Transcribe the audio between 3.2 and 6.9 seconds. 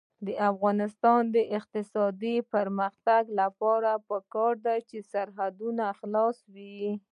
لپاره پکار ده چې سرحدونه خلاص وي.